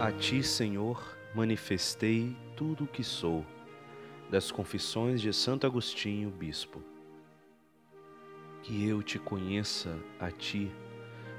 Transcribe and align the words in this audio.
A 0.00 0.12
ti, 0.12 0.44
Senhor, 0.44 1.18
manifestei 1.34 2.36
tudo 2.56 2.84
o 2.84 2.86
que 2.86 3.02
sou. 3.02 3.44
Das 4.30 4.52
Confissões 4.52 5.20
de 5.20 5.32
Santo 5.32 5.66
Agostinho, 5.66 6.30
Bispo. 6.30 6.80
Que 8.62 8.86
eu 8.86 9.02
te 9.02 9.18
conheça 9.18 9.98
a 10.20 10.30
ti, 10.30 10.70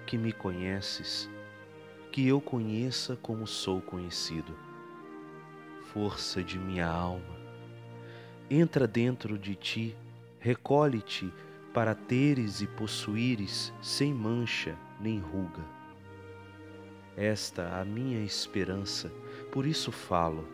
que 0.06 0.18
me 0.18 0.34
conheces, 0.34 1.30
que 2.12 2.28
eu 2.28 2.42
conheça 2.42 3.16
como 3.16 3.48
sou 3.48 3.82
conhecido. 3.82 4.54
Força 5.94 6.44
de 6.44 6.60
minha 6.60 6.86
alma, 6.86 7.40
entra 8.50 8.86
dentro 8.86 9.40
de 9.40 9.56
ti, 9.56 9.96
recolhe-te 10.38 11.32
para 11.74 11.96
teres 11.96 12.60
e 12.60 12.68
possuíres 12.68 13.72
sem 13.82 14.14
mancha 14.14 14.78
nem 15.00 15.18
ruga. 15.18 15.79
Esta 17.20 17.78
a 17.78 17.84
minha 17.84 18.24
esperança, 18.24 19.12
por 19.52 19.66
isso 19.66 19.92
falo. 19.92 20.48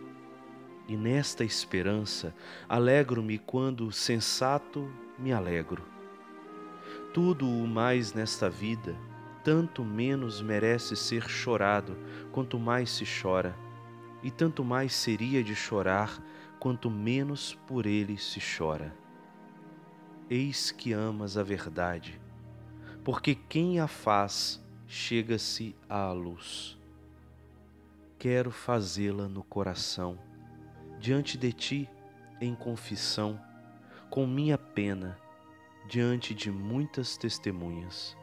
E 0.87 0.97
nesta 0.97 1.43
esperança 1.43 2.33
alegro-me 2.67 3.37
quando 3.37 3.91
sensato 3.91 4.91
me 5.19 5.31
alegro. 5.31 5.83
Tudo 7.13 7.47
o 7.47 7.67
mais 7.67 8.15
nesta 8.15 8.49
vida, 8.49 8.95
tanto 9.43 9.85
menos 9.85 10.41
merece 10.41 10.95
ser 10.95 11.29
chorado, 11.29 11.95
quanto 12.31 12.57
mais 12.57 12.89
se 12.89 13.05
chora, 13.05 13.55
e 14.23 14.31
tanto 14.31 14.65
mais 14.65 14.91
seria 14.91 15.43
de 15.43 15.53
chorar, 15.55 16.19
quanto 16.59 16.89
menos 16.89 17.53
por 17.67 17.85
ele 17.85 18.17
se 18.17 18.39
chora. 18.57 18.91
Eis 20.27 20.71
que 20.71 20.93
amas 20.93 21.37
a 21.37 21.43
verdade, 21.43 22.19
porque 23.03 23.35
quem 23.35 23.79
a 23.79 23.87
faz 23.87 24.64
chega-se 24.87 25.75
à 25.89 26.11
luz. 26.11 26.77
Quero 28.19 28.51
fazê-la 28.51 29.27
no 29.27 29.43
coração, 29.43 30.17
diante 30.99 31.37
de 31.37 31.51
ti, 31.51 31.89
em 32.39 32.53
confissão, 32.53 33.39
com 34.09 34.27
minha 34.27 34.57
pena, 34.57 35.17
diante 35.87 36.33
de 36.33 36.51
muitas 36.51 37.17
testemunhas. 37.17 38.15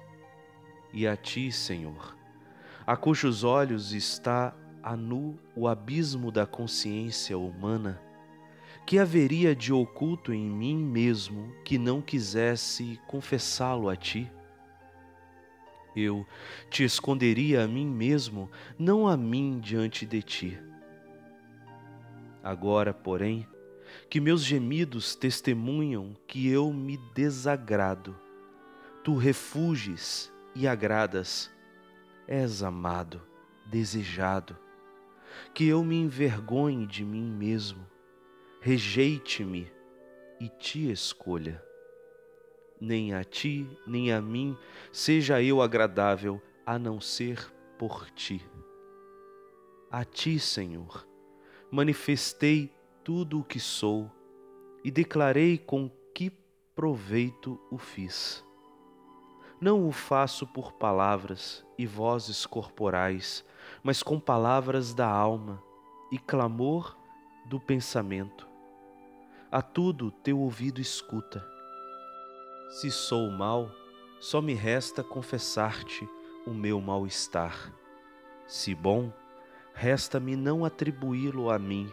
E 0.92 1.06
a 1.06 1.16
ti, 1.16 1.50
Senhor, 1.50 2.16
a 2.86 2.96
cujos 2.96 3.44
olhos 3.44 3.92
está 3.92 4.54
a 4.82 4.96
nu 4.96 5.38
o 5.54 5.68
abismo 5.68 6.30
da 6.30 6.46
consciência 6.46 7.38
humana, 7.38 8.00
que 8.84 8.98
haveria 8.98 9.54
de 9.54 9.72
oculto 9.72 10.32
em 10.32 10.44
mim 10.44 10.76
mesmo 10.76 11.54
que 11.64 11.78
não 11.78 12.02
quisesse 12.02 13.00
confessá-lo 13.06 13.88
a 13.88 13.96
ti? 13.96 14.30
Eu 15.94 16.26
te 16.70 16.84
esconderia 16.84 17.64
a 17.64 17.68
mim 17.68 17.86
mesmo, 17.86 18.50
não 18.78 19.06
a 19.06 19.16
mim 19.16 19.60
diante 19.60 20.06
de 20.06 20.22
ti. 20.22 20.58
Agora, 22.42 22.92
porém, 22.92 23.46
que 24.08 24.20
meus 24.20 24.42
gemidos 24.42 25.14
testemunham 25.14 26.16
que 26.26 26.48
eu 26.48 26.72
me 26.72 26.96
desagrado, 27.14 28.16
tu 29.04 29.16
refuges 29.16 30.32
e 30.54 30.66
agradas, 30.66 31.50
és 32.26 32.62
amado, 32.62 33.22
desejado, 33.66 34.56
que 35.54 35.66
eu 35.66 35.84
me 35.84 35.96
envergonhe 35.96 36.86
de 36.86 37.04
mim 37.04 37.30
mesmo, 37.30 37.86
rejeite-me 38.60 39.70
e 40.40 40.48
te 40.48 40.90
escolha. 40.90 41.62
Nem 42.84 43.14
a 43.14 43.22
ti, 43.22 43.64
nem 43.86 44.12
a 44.12 44.20
mim 44.20 44.58
seja 44.90 45.40
eu 45.40 45.62
agradável, 45.62 46.42
a 46.66 46.80
não 46.80 47.00
ser 47.00 47.48
por 47.78 48.10
ti. 48.10 48.44
A 49.88 50.04
ti, 50.04 50.40
Senhor, 50.40 51.06
manifestei 51.70 52.74
tudo 53.04 53.38
o 53.38 53.44
que 53.44 53.60
sou 53.60 54.10
e 54.82 54.90
declarei 54.90 55.56
com 55.56 55.88
que 56.12 56.28
proveito 56.74 57.56
o 57.70 57.78
fiz. 57.78 58.44
Não 59.60 59.86
o 59.86 59.92
faço 59.92 60.44
por 60.44 60.72
palavras 60.72 61.64
e 61.78 61.86
vozes 61.86 62.44
corporais, 62.44 63.44
mas 63.80 64.02
com 64.02 64.18
palavras 64.18 64.92
da 64.92 65.06
alma 65.06 65.62
e 66.10 66.18
clamor 66.18 66.98
do 67.46 67.60
pensamento 67.60 68.50
a 69.52 69.60
tudo 69.60 70.10
teu 70.10 70.40
ouvido 70.40 70.80
escuta. 70.80 71.51
Se 72.72 72.90
sou 72.90 73.30
mal, 73.30 73.70
só 74.18 74.40
me 74.40 74.54
resta 74.54 75.04
confessar-te 75.04 76.08
o 76.46 76.54
meu 76.54 76.80
mal-estar. 76.80 77.70
Se 78.46 78.74
bom, 78.74 79.12
resta-me 79.74 80.34
não 80.36 80.64
atribuí-lo 80.64 81.50
a 81.50 81.58
mim, 81.58 81.92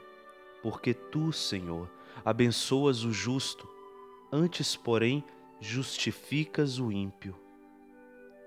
porque 0.63 0.93
tu, 0.93 1.33
Senhor, 1.33 1.91
abençoas 2.23 3.03
o 3.03 3.11
justo, 3.11 3.67
antes, 4.31 4.77
porém, 4.77 5.21
justificas 5.59 6.79
o 6.79 6.93
ímpio. 6.93 7.35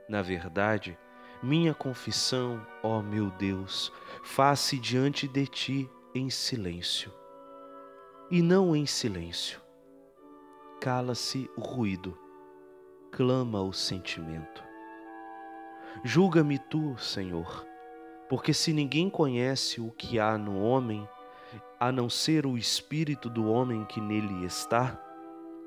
Na 0.09 0.23
verdade, 0.23 0.99
minha 1.43 1.75
confissão, 1.75 2.67
ó 2.83 3.03
meu 3.03 3.31
Deus, 3.33 3.93
faz-se 4.23 4.79
diante 4.79 5.29
de 5.29 5.47
ti 5.47 5.91
em 6.15 6.31
silêncio 6.31 7.13
e 8.31 8.41
não 8.41 8.75
em 8.75 8.87
silêncio. 8.87 9.61
Cala-se 10.81 11.51
o 11.57 11.61
ruído, 11.61 12.22
clama 13.13 13.61
o 13.61 13.75
sentimento. 13.75 14.65
Julga-me 16.03 16.59
tu, 16.59 16.97
Senhor, 16.97 17.67
porque 18.27 18.55
se 18.55 18.73
ninguém 18.73 19.11
conhece 19.11 19.83
o 19.83 19.91
que 19.91 20.19
há 20.19 20.39
no 20.39 20.59
homem, 20.59 21.07
a 21.79 21.93
não 21.93 22.09
ser 22.09 22.47
o 22.47 22.57
espírito 22.57 23.29
do 23.29 23.47
homem 23.47 23.85
que 23.85 24.01
nele 24.01 24.47
está, 24.47 24.99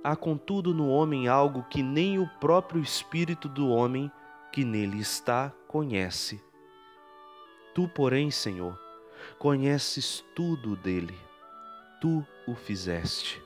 há 0.03 0.15
contudo 0.15 0.73
no 0.73 0.89
homem 0.89 1.27
algo 1.27 1.63
que 1.69 1.83
nem 1.83 2.17
o 2.17 2.27
próprio 2.39 2.81
espírito 2.81 3.47
do 3.47 3.69
homem 3.69 4.11
que 4.51 4.65
nele 4.65 4.99
está 4.99 5.53
conhece. 5.67 6.41
Tu, 7.75 7.87
porém, 7.89 8.31
Senhor, 8.31 8.79
conheces 9.37 10.25
tudo 10.35 10.75
dele 10.75 11.15
tu 12.01 12.25
o 12.47 12.55
fizeste. 12.55 13.39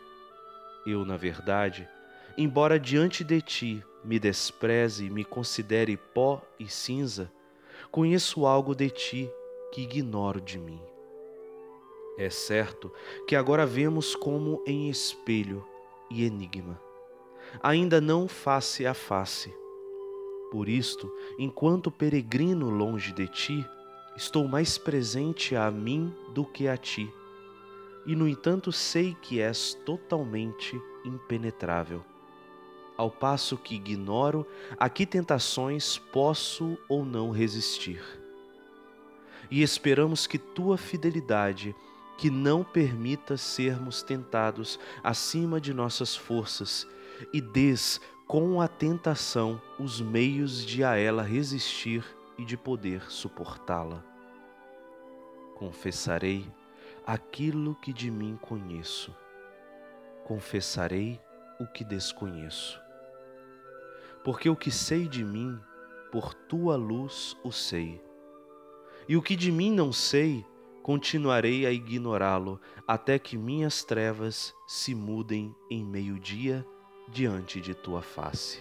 Eu, 0.85 1.03
na 1.03 1.17
verdade, 1.17 1.87
embora 2.41 2.79
diante 2.79 3.21
de 3.21 3.41
ti 3.41 3.83
me 4.01 4.17
despreze 4.17 5.05
e 5.05 5.09
me 5.09 5.25
considere 5.25 5.97
pó 5.97 6.41
e 6.57 6.69
cinza, 6.69 7.29
conheço 7.91 8.45
algo 8.45 8.73
de 8.73 8.89
ti 8.89 9.29
que 9.73 9.81
ignoro 9.81 10.39
de 10.39 10.57
mim. 10.57 10.79
É 12.17 12.29
certo 12.29 12.93
que 13.27 13.35
agora 13.35 13.65
vemos 13.65 14.15
como 14.15 14.63
em 14.65 14.89
espelho 14.89 15.67
e 16.09 16.23
enigma, 16.23 16.81
ainda 17.61 17.99
não 17.99 18.25
face 18.25 18.85
a 18.85 18.93
face. 18.93 19.53
Por 20.49 20.69
isto, 20.69 21.11
enquanto 21.37 21.91
peregrino 21.91 22.69
longe 22.69 23.11
de 23.11 23.27
ti, 23.27 23.65
estou 24.15 24.47
mais 24.47 24.77
presente 24.77 25.57
a 25.57 25.69
mim 25.69 26.15
do 26.33 26.45
que 26.45 26.69
a 26.69 26.77
ti 26.77 27.13
e 28.05 28.15
no 28.15 28.29
entanto 28.29 28.71
sei 28.71 29.13
que 29.21 29.41
és 29.41 29.73
totalmente 29.85 30.81
impenetrável. 31.03 32.01
Ao 32.99 33.09
passo 33.09 33.55
que 33.55 33.75
ignoro 33.75 34.45
a 34.77 34.89
que 34.89 35.05
tentações 35.05 35.97
posso 35.97 36.77
ou 36.89 37.05
não 37.05 37.31
resistir. 37.31 38.03
E 39.49 39.61
esperamos 39.63 40.27
que 40.27 40.37
tua 40.37 40.77
fidelidade, 40.77 41.73
que 42.17 42.29
não 42.29 42.61
permita 42.61 43.37
sermos 43.37 44.03
tentados 44.03 44.77
acima 45.01 45.61
de 45.61 45.73
nossas 45.73 46.13
forças, 46.13 46.85
e 47.31 47.39
des 47.39 48.01
com 48.27 48.59
a 48.59 48.67
tentação 48.67 49.61
os 49.79 50.01
meios 50.01 50.65
de 50.65 50.83
a 50.83 50.97
ela 50.97 51.23
resistir 51.23 52.03
e 52.37 52.43
de 52.43 52.57
poder 52.57 53.09
suportá-la. 53.09 54.03
Confessarei 55.55 56.45
aquilo 57.07 57.75
que 57.75 57.93
de 57.93 58.11
mim 58.11 58.37
conheço. 58.41 59.15
Confessarei 60.25 61.17
o 61.61 61.65
que 61.65 61.85
desconheço. 61.85 62.88
Porque 64.23 64.49
o 64.49 64.55
que 64.55 64.71
sei 64.71 65.07
de 65.07 65.23
mim, 65.23 65.59
por 66.11 66.33
tua 66.33 66.75
luz 66.75 67.35
o 67.43 67.51
sei. 67.51 68.01
E 69.07 69.15
o 69.15 69.21
que 69.21 69.35
de 69.35 69.51
mim 69.51 69.71
não 69.71 69.91
sei, 69.91 70.45
continuarei 70.83 71.65
a 71.65 71.71
ignorá-lo 71.71 72.59
até 72.87 73.17
que 73.19 73.37
minhas 73.37 73.83
trevas 73.83 74.53
se 74.67 74.93
mudem 74.93 75.55
em 75.69 75.83
meio-dia 75.83 76.65
diante 77.07 77.59
de 77.61 77.73
tua 77.73 78.01
face. 78.01 78.59